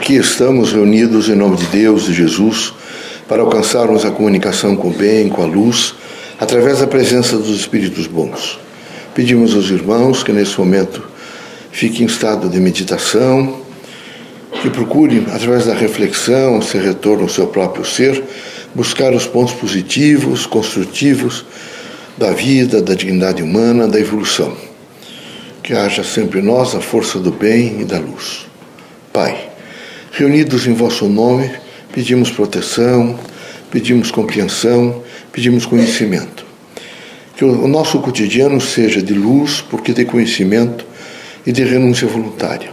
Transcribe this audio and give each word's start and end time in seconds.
Aqui 0.00 0.14
estamos 0.14 0.72
reunidos 0.72 1.28
em 1.28 1.34
nome 1.34 1.58
de 1.58 1.66
Deus 1.66 2.08
e 2.08 2.14
Jesus 2.14 2.72
para 3.28 3.42
alcançarmos 3.42 4.02
a 4.02 4.10
comunicação 4.10 4.74
com 4.74 4.88
o 4.88 4.92
bem, 4.92 5.28
com 5.28 5.42
a 5.42 5.44
luz, 5.44 5.94
através 6.38 6.78
da 6.78 6.86
presença 6.86 7.36
dos 7.36 7.50
Espíritos 7.50 8.06
bons. 8.06 8.58
Pedimos 9.14 9.54
aos 9.54 9.68
irmãos 9.68 10.22
que 10.22 10.32
nesse 10.32 10.58
momento 10.58 11.06
fiquem 11.70 12.04
em 12.04 12.06
estado 12.06 12.48
de 12.48 12.58
meditação, 12.58 13.60
que 14.62 14.70
procurem, 14.70 15.26
através 15.30 15.66
da 15.66 15.74
reflexão, 15.74 16.62
se 16.62 16.78
retorno 16.78 17.24
ao 17.24 17.28
seu 17.28 17.48
próprio 17.48 17.84
ser, 17.84 18.24
buscar 18.74 19.12
os 19.12 19.26
pontos 19.26 19.52
positivos, 19.52 20.46
construtivos 20.46 21.44
da 22.16 22.32
vida, 22.32 22.80
da 22.80 22.94
dignidade 22.94 23.42
humana, 23.42 23.86
da 23.86 24.00
evolução. 24.00 24.56
Que 25.62 25.74
haja 25.74 26.02
sempre 26.02 26.40
em 26.40 26.42
nós 26.42 26.74
a 26.74 26.80
força 26.80 27.18
do 27.18 27.30
bem 27.30 27.82
e 27.82 27.84
da 27.84 27.98
luz. 27.98 28.46
Pai, 29.12 29.49
Reunidos 30.20 30.66
em 30.66 30.74
vosso 30.74 31.06
nome, 31.06 31.50
pedimos 31.94 32.30
proteção, 32.30 33.18
pedimos 33.70 34.10
compreensão, 34.10 35.02
pedimos 35.32 35.64
conhecimento. 35.64 36.44
Que 37.34 37.42
o 37.42 37.66
nosso 37.66 37.98
cotidiano 38.00 38.60
seja 38.60 39.00
de 39.00 39.14
luz, 39.14 39.62
porque 39.62 39.94
de 39.94 40.04
conhecimento 40.04 40.84
e 41.46 41.50
de 41.50 41.64
renúncia 41.64 42.06
voluntária. 42.06 42.68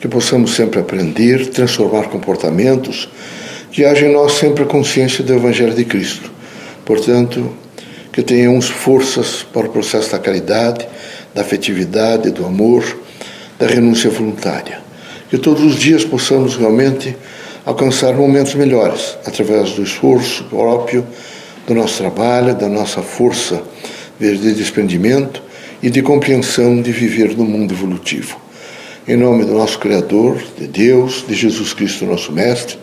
Que 0.00 0.08
possamos 0.08 0.56
sempre 0.56 0.80
aprender, 0.80 1.50
transformar 1.50 2.08
comportamentos, 2.08 3.08
que 3.70 3.84
haja 3.84 4.04
em 4.04 4.12
nós 4.12 4.32
sempre 4.32 4.64
a 4.64 4.66
consciência 4.66 5.22
do 5.22 5.34
Evangelho 5.34 5.74
de 5.74 5.84
Cristo. 5.84 6.32
Portanto, 6.84 7.48
que 8.12 8.24
tenhamos 8.24 8.68
forças 8.68 9.46
para 9.52 9.68
o 9.68 9.70
processo 9.70 10.10
da 10.10 10.18
caridade, 10.18 10.84
da 11.32 11.42
afetividade, 11.42 12.32
do 12.32 12.44
amor, 12.44 12.82
da 13.56 13.68
renúncia 13.68 14.10
voluntária 14.10 14.82
que 15.32 15.38
todos 15.38 15.64
os 15.64 15.76
dias 15.76 16.04
possamos 16.04 16.56
realmente 16.56 17.16
alcançar 17.64 18.12
momentos 18.12 18.54
melhores 18.54 19.16
através 19.24 19.70
do 19.70 19.82
esforço 19.82 20.44
próprio, 20.44 21.06
do 21.66 21.74
nosso 21.74 21.96
trabalho, 21.96 22.54
da 22.54 22.68
nossa 22.68 23.00
força 23.00 23.62
de 24.20 24.52
desprendimento 24.52 25.42
e 25.82 25.88
de 25.88 26.02
compreensão 26.02 26.82
de 26.82 26.92
viver 26.92 27.34
no 27.34 27.46
mundo 27.46 27.72
evolutivo. 27.72 28.36
Em 29.08 29.16
nome 29.16 29.46
do 29.46 29.54
nosso 29.54 29.78
Criador, 29.78 30.36
de 30.58 30.66
Deus, 30.66 31.24
de 31.26 31.32
Jesus 31.32 31.72
Cristo, 31.72 32.04
nosso 32.04 32.30
Mestre, 32.30 32.76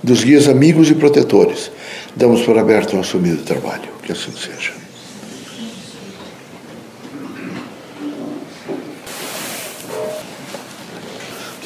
dos 0.00 0.22
guias 0.22 0.46
amigos 0.46 0.88
e 0.88 0.94
protetores, 0.94 1.68
damos 2.14 2.42
por 2.42 2.56
aberto 2.56 2.94
nosso 2.94 3.18
humilde 3.18 3.42
trabalho. 3.42 3.88
Que 4.04 4.12
assim 4.12 4.30
seja. 4.30 4.87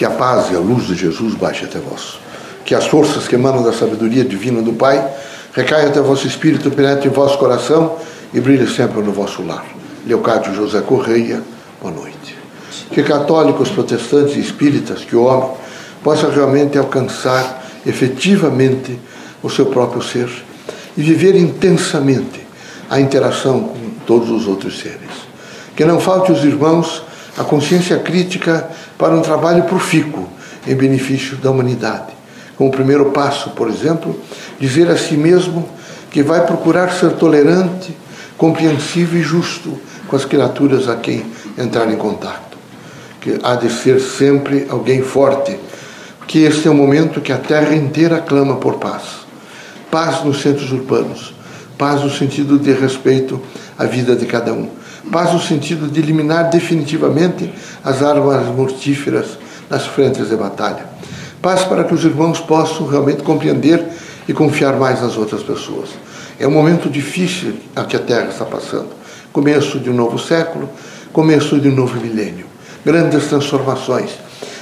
Que 0.03 0.06
a 0.06 0.11
paz 0.11 0.50
e 0.50 0.56
a 0.56 0.58
luz 0.58 0.89
de 0.89 0.97
Jesus 0.97 1.34
baixe 1.34 1.64
até 1.64 1.78
vós. 1.78 2.19
Que 2.64 2.75
as 2.75 2.89
forças 2.89 3.28
que 3.28 3.36
emanam 3.36 3.62
da 3.62 3.72
sabedoria 3.72 4.25
divina 4.25 4.61
do 4.61 4.72
Pai 4.72 5.00
recaiam 5.53 5.91
até 5.91 6.00
vosso 6.00 6.27
espírito, 6.27 6.72
penetre 6.72 7.06
em 7.06 7.12
vosso 7.12 7.39
coração 7.39 7.94
e 8.34 8.41
brilhe 8.41 8.67
sempre 8.67 9.00
no 9.00 9.12
vosso 9.12 9.47
lar. 9.47 9.64
Leocádio 10.05 10.56
José 10.56 10.81
Correia, 10.81 11.41
boa 11.81 11.94
noite. 11.94 12.36
Que 12.91 13.05
católicos, 13.05 13.69
protestantes 13.69 14.34
e 14.34 14.41
espíritas, 14.41 15.05
que 15.05 15.14
o 15.14 15.22
homem 15.22 15.50
possa 16.03 16.28
realmente 16.28 16.77
alcançar 16.77 17.64
efetivamente 17.87 18.98
o 19.41 19.48
seu 19.48 19.66
próprio 19.66 20.03
ser 20.03 20.28
e 20.97 21.00
viver 21.00 21.37
intensamente 21.37 22.44
a 22.91 22.98
interação 22.98 23.69
com 23.69 23.91
todos 24.05 24.31
os 24.31 24.48
outros 24.48 24.81
seres. 24.81 25.28
Que 25.77 25.84
não 25.84 26.00
falte 26.00 26.33
os 26.33 26.42
irmãos 26.42 27.05
a 27.36 27.44
consciência 27.44 27.98
crítica 27.98 28.69
para 28.98 29.14
um 29.14 29.22
trabalho 29.22 29.64
profícuo 29.64 30.28
em 30.66 30.75
benefício 30.75 31.36
da 31.36 31.50
humanidade. 31.50 32.12
Como 32.56 32.70
primeiro 32.70 33.06
passo, 33.06 33.50
por 33.50 33.69
exemplo, 33.69 34.19
dizer 34.61 34.91
a 34.91 34.97
si 34.97 35.16
mesmo 35.16 35.69
que 36.10 36.22
vai 36.22 36.44
procurar 36.44 36.92
ser 36.92 37.12
tolerante, 37.12 37.97
compreensivo 38.36 39.16
e 39.16 39.22
justo 39.22 39.78
com 40.06 40.16
as 40.16 40.25
criaturas 40.25 40.88
a 40.88 40.97
quem 40.97 41.25
entrar 41.56 41.91
em 41.91 41.97
contato. 41.97 42.59
Que 43.21 43.38
há 43.42 43.54
de 43.54 43.71
ser 43.71 44.00
sempre 44.00 44.66
alguém 44.69 45.03
forte, 45.03 45.59
porque 46.19 46.41
este 46.41 46.69
é 46.69 46.71
o 46.71 46.75
momento 46.75 47.21
que 47.21 47.32
a 47.32 47.38
terra 47.38 47.75
inteira 47.75 48.21
clama 48.21 48.56
por 48.56 48.75
paz. 48.75 49.22
Paz 49.91 50.25
nos 50.25 50.42
centros 50.42 50.71
urbanos, 50.72 51.34
paz 51.78 52.03
no 52.03 52.10
sentido 52.10 52.59
de 52.59 52.72
respeito 52.72 53.41
à 53.78 53.84
vida 53.84 54.15
de 54.15 54.26
cada 54.26 54.53
um 54.53 54.81
Paz 55.11 55.33
no 55.33 55.41
sentido 55.41 55.89
de 55.89 56.01
eliminar 56.01 56.51
definitivamente 56.51 57.53
as 57.85 58.03
armas 58.03 58.47
mortíferas 58.47 59.39
nas 59.69 59.87
frentes 59.87 60.29
de 60.29 60.37
batalha. 60.37 60.87
Paz 61.41 61.65
para 61.65 61.85
que 61.85 61.93
os 61.93 62.05
irmãos 62.05 62.39
possam 62.39 62.87
realmente 62.87 63.23
compreender 63.23 63.85
e 64.29 64.33
confiar 64.33 64.77
mais 64.77 65.03
nas 65.03 65.17
outras 65.17 65.43
pessoas. 65.43 65.91
É 66.39 66.47
um 66.47 66.51
momento 66.51 66.89
difícil 66.89 67.55
a 67.75 67.85
que 67.85 67.97
a 67.97 67.99
Terra 67.99 68.29
está 68.29 68.45
passando. 68.45 68.89
Começo 69.33 69.79
de 69.81 69.91
um 69.91 69.95
novo 69.95 70.19
século, 70.19 70.69
começo 71.13 71.59
de 71.59 71.69
um 71.69 71.75
novo 71.75 72.01
milênio. 72.01 72.47
Grandes 72.84 73.27
transformações. 73.27 74.11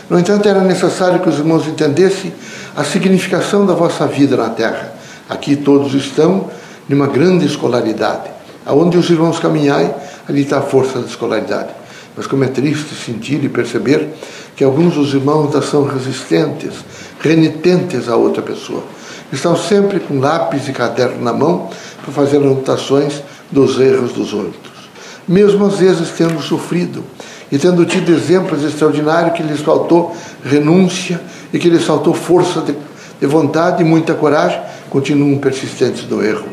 No 0.09 0.19
entanto, 0.19 0.49
era 0.49 0.61
necessário 0.63 1.21
que 1.21 1.29
os 1.29 1.39
irmãos 1.39 1.67
entendessem 1.67 2.33
a 2.77 2.83
significação 2.83 3.67
da 3.67 3.75
vossa 3.75 4.07
vida 4.07 4.37
na 4.37 4.49
Terra. 4.49 4.93
Aqui 5.29 5.55
todos 5.55 5.95
estão 5.95 6.51
numa 6.89 7.07
grande 7.07 7.47
escolaridade. 7.47 8.31
Aonde 8.67 8.99
os 8.99 9.09
irmãos 9.09 9.39
caminhai, 9.39 9.95
ali 10.31 10.43
está 10.43 10.59
a 10.59 10.63
força 10.63 11.01
da 11.01 11.07
escolaridade. 11.07 11.71
Mas 12.17 12.27
como 12.27 12.45
é 12.45 12.49
triste 12.49 12.95
sentir 12.95 13.43
e 13.45 13.49
perceber 13.49 14.09
que 14.57 14.65
alguns 14.65 14.95
dos 14.95 15.13
irmãos 15.13 15.47
ainda 15.47 15.63
são 15.63 15.85
resistentes, 15.85 16.75
renitentes 17.21 18.09
a 18.09 18.17
outra 18.17 18.43
pessoa. 18.43 18.83
Estão 19.33 19.57
sempre 19.57 20.01
com 20.01 20.19
lápis 20.19 20.69
e 20.69 20.73
caderno 20.73 21.23
na 21.23 21.33
mão 21.33 21.69
para 22.03 22.13
fazer 22.13 22.39
anotações 22.39 23.23
dos 23.51 23.79
erros 23.79 24.13
dos 24.13 24.33
outros. 24.33 24.73
Mesmo 25.27 25.67
às 25.67 25.79
vezes 25.79 26.11
tendo 26.11 26.41
sofrido 26.41 27.05
e 27.51 27.59
tendo 27.59 27.85
tido 27.85 28.13
exemplos 28.13 28.65
extraordinários 28.65 29.37
que 29.37 29.43
lhes 29.43 29.61
faltou 29.61 30.17
renúncia 30.45 31.21
e 31.53 31.59
que 31.59 31.69
lhes 31.69 31.85
faltou 31.85 32.15
força 32.15 32.61
de, 32.61 32.75
de 33.21 33.27
vontade 33.27 33.83
e 33.83 33.85
muita 33.85 34.15
coragem, 34.15 34.61
continuam 34.89 35.39
persistentes 35.39 36.09
no 36.09 36.25
erro. 36.25 36.47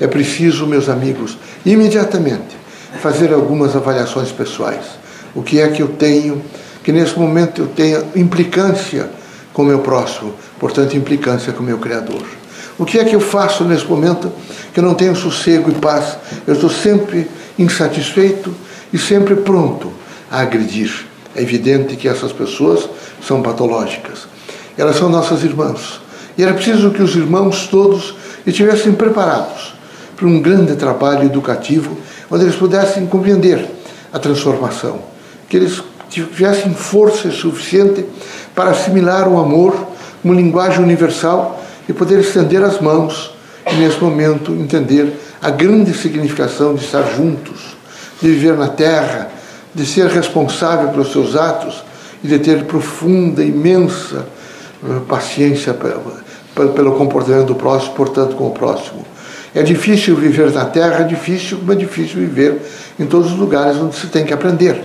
É 0.00 0.06
preciso, 0.06 0.66
meus 0.66 0.88
amigos, 0.88 1.38
imediatamente 1.64 2.65
fazer 2.96 3.32
algumas 3.32 3.76
avaliações 3.76 4.30
pessoais. 4.32 4.84
O 5.34 5.42
que 5.42 5.60
é 5.60 5.68
que 5.68 5.82
eu 5.82 5.88
tenho, 5.88 6.42
que 6.82 6.92
nesse 6.92 7.18
momento 7.18 7.62
eu 7.62 7.66
tenha 7.68 8.02
implicância 8.14 9.10
com 9.52 9.62
o 9.62 9.66
meu 9.66 9.78
próximo, 9.78 10.34
portanto, 10.58 10.96
implicância 10.96 11.52
com 11.52 11.62
o 11.62 11.66
meu 11.66 11.78
Criador. 11.78 12.22
O 12.78 12.84
que 12.84 12.98
é 12.98 13.04
que 13.04 13.16
eu 13.16 13.20
faço 13.20 13.64
nesse 13.64 13.86
momento 13.86 14.30
que 14.72 14.80
eu 14.80 14.84
não 14.84 14.94
tenho 14.94 15.16
sossego 15.16 15.70
e 15.70 15.74
paz? 15.74 16.18
Eu 16.46 16.54
estou 16.54 16.68
sempre 16.68 17.26
insatisfeito 17.58 18.54
e 18.92 18.98
sempre 18.98 19.34
pronto 19.36 19.90
a 20.30 20.40
agredir. 20.40 21.06
É 21.34 21.42
evidente 21.42 21.96
que 21.96 22.06
essas 22.08 22.32
pessoas 22.32 22.88
são 23.26 23.42
patológicas. 23.42 24.26
Elas 24.76 24.96
são 24.96 25.08
nossas 25.08 25.42
irmãs. 25.42 26.00
E 26.36 26.42
era 26.42 26.52
preciso 26.52 26.90
que 26.90 27.02
os 27.02 27.16
irmãos 27.16 27.66
todos 27.66 28.14
estivessem 28.46 28.92
preparados 28.92 29.74
para 30.14 30.26
um 30.26 30.40
grande 30.40 30.76
trabalho 30.76 31.24
educativo 31.24 31.96
onde 32.30 32.44
eles 32.44 32.56
pudessem 32.56 33.06
compreender 33.06 33.64
a 34.12 34.18
transformação, 34.18 35.00
que 35.48 35.56
eles 35.56 35.82
tivessem 36.08 36.74
força 36.74 37.30
suficiente 37.30 38.04
para 38.54 38.70
assimilar 38.70 39.28
o 39.28 39.38
amor 39.38 39.76
como 40.22 40.34
linguagem 40.34 40.82
universal 40.82 41.62
e 41.88 41.92
poder 41.92 42.20
estender 42.20 42.62
as 42.62 42.80
mãos 42.80 43.34
e, 43.70 43.74
nesse 43.76 44.02
momento, 44.02 44.52
entender 44.52 45.12
a 45.42 45.50
grande 45.50 45.92
significação 45.94 46.74
de 46.74 46.84
estar 46.84 47.02
juntos, 47.14 47.76
de 48.20 48.28
viver 48.28 48.56
na 48.56 48.68
terra, 48.68 49.30
de 49.74 49.84
ser 49.84 50.06
responsável 50.06 50.88
pelos 50.88 51.12
seus 51.12 51.36
atos 51.36 51.84
e 52.24 52.28
de 52.28 52.38
ter 52.38 52.64
profunda, 52.64 53.44
imensa 53.44 54.26
eh, 54.82 55.00
paciência 55.06 55.76
pelo 56.54 56.92
comportamento 56.96 57.48
do 57.48 57.54
próximo, 57.54 57.94
portanto, 57.94 58.34
com 58.36 58.48
o 58.48 58.52
próximo. 58.52 59.04
É 59.56 59.62
difícil 59.62 60.14
viver 60.14 60.52
na 60.52 60.66
terra, 60.66 61.00
é 61.00 61.04
difícil, 61.04 61.56
como 61.56 61.72
é 61.72 61.74
difícil 61.74 62.20
viver 62.20 62.60
em 63.00 63.06
todos 63.06 63.32
os 63.32 63.38
lugares 63.38 63.78
onde 63.78 63.96
se 63.96 64.06
tem 64.08 64.22
que 64.22 64.34
aprender. 64.34 64.78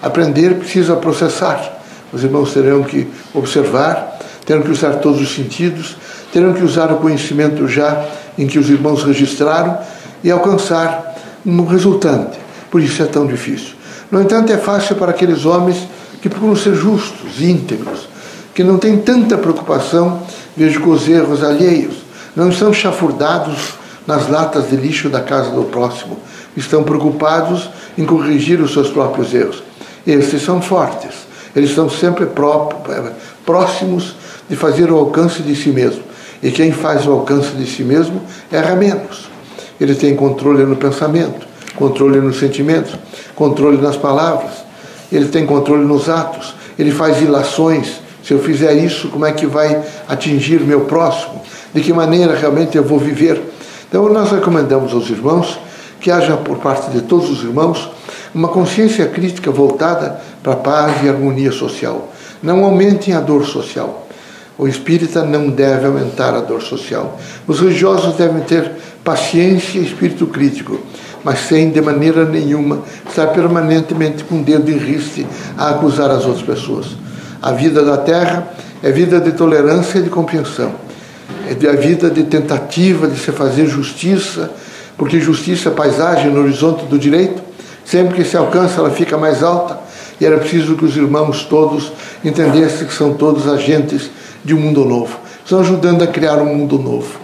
Aprender 0.00 0.54
precisa 0.54 0.96
processar. 0.96 1.82
Os 2.10 2.24
irmãos 2.24 2.54
terão 2.54 2.82
que 2.82 3.06
observar, 3.34 4.18
terão 4.46 4.62
que 4.62 4.70
usar 4.70 4.94
todos 5.00 5.20
os 5.20 5.34
sentidos, 5.34 5.98
terão 6.32 6.54
que 6.54 6.64
usar 6.64 6.90
o 6.90 6.96
conhecimento 6.96 7.68
já 7.68 8.06
em 8.38 8.46
que 8.46 8.58
os 8.58 8.70
irmãos 8.70 9.04
registraram 9.04 9.76
e 10.24 10.30
alcançar 10.30 11.14
um 11.44 11.66
resultante. 11.66 12.38
Por 12.70 12.80
isso 12.80 13.02
é 13.02 13.06
tão 13.06 13.26
difícil. 13.26 13.74
No 14.10 14.22
entanto, 14.22 14.50
é 14.50 14.56
fácil 14.56 14.96
para 14.96 15.10
aqueles 15.10 15.44
homens 15.44 15.76
que 16.22 16.30
procuram 16.30 16.56
ser 16.56 16.74
justos, 16.74 17.42
íntegros, 17.42 18.08
que 18.54 18.64
não 18.64 18.78
têm 18.78 18.96
tanta 18.96 19.36
preocupação, 19.36 20.22
vejo, 20.56 20.80
com 20.80 20.88
os 20.88 21.06
erros 21.06 21.44
alheios, 21.44 21.96
não 22.34 22.48
estão 22.48 22.72
chafurdados 22.72 23.76
nas 24.06 24.28
latas 24.28 24.70
de 24.70 24.76
lixo 24.76 25.08
da 25.08 25.20
casa 25.20 25.50
do 25.50 25.64
próximo. 25.64 26.18
Estão 26.56 26.82
preocupados 26.82 27.68
em 27.98 28.04
corrigir 28.04 28.60
os 28.60 28.72
seus 28.72 28.88
próprios 28.88 29.34
erros. 29.34 29.62
Estes 30.06 30.42
são 30.42 30.62
fortes. 30.62 31.26
Eles 31.54 31.70
estão 31.70 31.88
sempre 31.90 32.26
próximos 33.44 34.14
de 34.48 34.54
fazer 34.56 34.90
o 34.90 34.96
alcance 34.96 35.42
de 35.42 35.56
si 35.56 35.70
mesmo. 35.70 36.02
E 36.42 36.50
quem 36.50 36.70
faz 36.70 37.06
o 37.06 37.12
alcance 37.12 37.50
de 37.52 37.66
si 37.66 37.82
mesmo 37.82 38.22
erra 38.52 38.76
menos. 38.76 39.28
Ele 39.80 39.94
tem 39.94 40.14
controle 40.14 40.64
no 40.64 40.76
pensamento, 40.76 41.46
controle 41.74 42.20
nos 42.20 42.38
sentimentos, 42.38 42.94
controle 43.34 43.78
nas 43.80 43.96
palavras, 43.96 44.52
ele 45.10 45.28
tem 45.28 45.44
controle 45.44 45.84
nos 45.84 46.08
atos, 46.08 46.54
ele 46.78 46.90
faz 46.90 47.20
ilações. 47.20 48.00
Se 48.22 48.32
eu 48.32 48.38
fizer 48.38 48.74
isso, 48.74 49.08
como 49.08 49.24
é 49.24 49.32
que 49.32 49.46
vai 49.46 49.82
atingir 50.08 50.60
meu 50.60 50.82
próximo? 50.82 51.42
De 51.72 51.80
que 51.80 51.92
maneira 51.92 52.34
realmente 52.34 52.76
eu 52.76 52.84
vou 52.84 52.98
viver? 52.98 53.40
Então, 53.88 54.08
nós 54.08 54.30
recomendamos 54.30 54.92
aos 54.92 55.08
irmãos 55.08 55.58
que 56.00 56.10
haja 56.10 56.36
por 56.36 56.58
parte 56.58 56.90
de 56.90 57.02
todos 57.02 57.30
os 57.30 57.42
irmãos 57.42 57.90
uma 58.34 58.48
consciência 58.48 59.06
crítica 59.06 59.50
voltada 59.50 60.20
para 60.42 60.52
a 60.52 60.56
paz 60.56 61.02
e 61.02 61.08
harmonia 61.08 61.52
social. 61.52 62.12
Não 62.42 62.64
aumentem 62.64 63.14
a 63.14 63.20
dor 63.20 63.46
social. 63.46 64.06
O 64.58 64.66
espírita 64.66 65.22
não 65.22 65.50
deve 65.50 65.86
aumentar 65.86 66.34
a 66.34 66.40
dor 66.40 66.62
social. 66.62 67.18
Os 67.46 67.60
religiosos 67.60 68.14
devem 68.16 68.42
ter 68.42 68.72
paciência 69.04 69.78
e 69.78 69.84
espírito 69.84 70.26
crítico, 70.26 70.78
mas 71.22 71.40
sem 71.40 71.70
de 71.70 71.80
maneira 71.80 72.24
nenhuma 72.24 72.82
estar 73.08 73.28
permanentemente 73.28 74.24
com 74.24 74.40
o 74.40 74.44
dedo 74.44 74.70
em 74.70 74.78
riste 74.78 75.26
a 75.56 75.70
acusar 75.70 76.10
as 76.10 76.24
outras 76.24 76.44
pessoas. 76.44 76.86
A 77.42 77.52
vida 77.52 77.84
da 77.84 77.98
terra 77.98 78.48
é 78.82 78.90
vida 78.90 79.20
de 79.20 79.32
tolerância 79.32 79.98
e 79.98 80.02
de 80.02 80.10
compreensão. 80.10 80.85
É 81.48 81.68
a 81.68 81.76
vida 81.76 82.10
de 82.10 82.24
tentativa 82.24 83.06
de 83.08 83.18
se 83.18 83.32
fazer 83.32 83.66
justiça, 83.66 84.50
porque 84.96 85.20
justiça 85.20 85.68
é 85.68 85.72
paisagem 85.72 86.30
no 86.30 86.40
horizonte 86.40 86.84
do 86.86 86.98
direito. 86.98 87.42
Sempre 87.84 88.14
que 88.14 88.24
se 88.24 88.36
alcança, 88.36 88.80
ela 88.80 88.90
fica 88.90 89.16
mais 89.16 89.42
alta. 89.42 89.78
E 90.20 90.24
era 90.24 90.38
preciso 90.38 90.76
que 90.76 90.84
os 90.84 90.96
irmãos 90.96 91.44
todos 91.44 91.92
entendessem 92.24 92.86
que 92.86 92.94
são 92.94 93.14
todos 93.14 93.46
agentes 93.46 94.10
de 94.44 94.54
um 94.54 94.60
mundo 94.60 94.84
novo. 94.84 95.18
Estão 95.44 95.60
ajudando 95.60 96.02
a 96.02 96.06
criar 96.06 96.38
um 96.38 96.54
mundo 96.54 96.78
novo. 96.78 97.20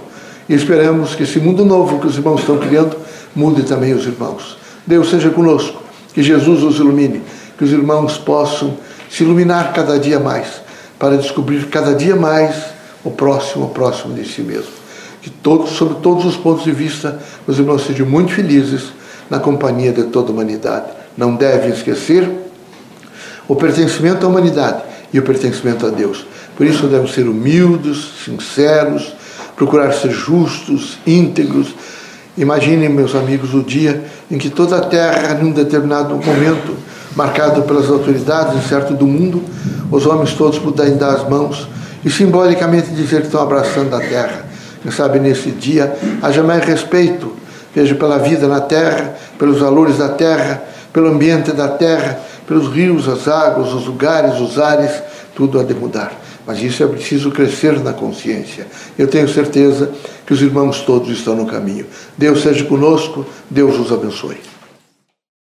E 0.48 0.54
esperamos 0.54 1.14
que 1.14 1.22
esse 1.22 1.38
mundo 1.38 1.64
novo 1.64 1.98
que 1.98 2.06
os 2.06 2.16
irmãos 2.16 2.40
estão 2.40 2.58
criando 2.58 2.96
mude 3.34 3.62
também 3.62 3.94
os 3.94 4.04
irmãos. 4.04 4.58
Deus 4.86 5.08
seja 5.08 5.30
conosco, 5.30 5.82
que 6.12 6.22
Jesus 6.22 6.62
os 6.62 6.76
ilumine, 6.76 7.22
que 7.56 7.64
os 7.64 7.72
irmãos 7.72 8.18
possam 8.18 8.74
se 9.10 9.22
iluminar 9.22 9.72
cada 9.72 9.98
dia 9.98 10.18
mais, 10.18 10.60
para 10.98 11.16
descobrir 11.16 11.66
cada 11.66 11.94
dia 11.94 12.16
mais 12.16 12.54
o 13.04 13.10
próximo, 13.10 13.66
o 13.66 13.68
próximo 13.70 14.14
de 14.14 14.24
si 14.24 14.42
mesmo. 14.42 14.82
Que 15.20 15.30
todos, 15.30 15.70
sobre 15.70 15.96
todos 16.00 16.24
os 16.24 16.36
pontos 16.36 16.64
de 16.64 16.72
vista, 16.72 17.18
os 17.46 17.58
irmãos 17.58 17.86
sejam 17.86 18.06
muito 18.06 18.32
felizes 18.32 18.92
na 19.30 19.38
companhia 19.38 19.92
de 19.92 20.04
toda 20.04 20.30
a 20.30 20.32
humanidade. 20.32 20.86
Não 21.16 21.36
devem 21.36 21.70
esquecer 21.70 22.28
o 23.46 23.54
pertencimento 23.54 24.26
à 24.26 24.28
humanidade 24.28 24.82
e 25.12 25.18
o 25.18 25.22
pertencimento 25.22 25.86
a 25.86 25.90
Deus. 25.90 26.26
Por 26.56 26.66
isso 26.66 26.86
devemos 26.86 27.12
ser 27.12 27.26
humildes, 27.26 28.10
sinceros, 28.24 29.12
procurar 29.56 29.92
ser 29.92 30.10
justos, 30.10 30.98
íntegros. 31.06 31.74
Imaginem, 32.36 32.88
meus 32.88 33.14
amigos, 33.14 33.54
o 33.54 33.62
dia 33.62 34.04
em 34.30 34.38
que 34.38 34.50
toda 34.50 34.78
a 34.78 34.80
terra, 34.80 35.34
num 35.34 35.52
determinado 35.52 36.14
momento, 36.14 36.76
marcado 37.14 37.62
pelas 37.62 37.88
autoridades, 37.90 38.66
certo, 38.66 38.94
do 38.94 39.06
mundo, 39.06 39.42
os 39.90 40.06
homens 40.06 40.32
todos 40.32 40.58
puderem 40.58 40.96
dar 40.96 41.14
as 41.14 41.28
mãos 41.28 41.68
e 42.04 42.10
simbolicamente 42.10 42.90
dizer 42.90 43.20
que 43.20 43.26
estão 43.26 43.42
abraçando 43.42 43.94
a 43.94 44.00
terra. 44.00 44.46
Quem 44.82 44.90
sabe 44.90 45.18
nesse 45.20 45.50
dia 45.50 45.94
haja 46.20 46.42
mais 46.42 46.64
respeito, 46.64 47.32
veja, 47.74 47.94
pela 47.94 48.18
vida 48.18 48.48
na 48.48 48.60
terra, 48.60 49.14
pelos 49.38 49.60
valores 49.60 49.98
da 49.98 50.08
terra, 50.08 50.62
pelo 50.92 51.08
ambiente 51.08 51.52
da 51.52 51.68
terra, 51.68 52.20
pelos 52.46 52.68
rios, 52.68 53.08
as 53.08 53.28
águas, 53.28 53.72
os 53.72 53.86
lugares, 53.86 54.40
os 54.40 54.58
ares, 54.58 55.02
tudo 55.34 55.58
há 55.58 55.62
de 55.62 55.74
mudar. 55.74 56.12
Mas 56.46 56.60
isso 56.60 56.82
é 56.82 56.86
preciso 56.86 57.30
crescer 57.30 57.78
na 57.80 57.92
consciência. 57.92 58.66
Eu 58.98 59.06
tenho 59.06 59.28
certeza 59.28 59.90
que 60.26 60.32
os 60.32 60.42
irmãos 60.42 60.80
todos 60.80 61.08
estão 61.08 61.36
no 61.36 61.46
caminho. 61.46 61.86
Deus 62.18 62.42
seja 62.42 62.64
conosco, 62.64 63.24
Deus 63.48 63.78
os 63.78 63.92
abençoe. 63.92 64.51